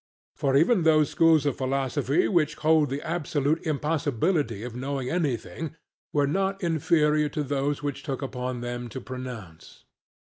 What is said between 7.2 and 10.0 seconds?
to those which took upon them to pronounce.